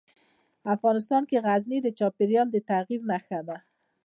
[0.75, 3.57] افغانستان کې غزني د چاپېریال د تغیر نښه ده.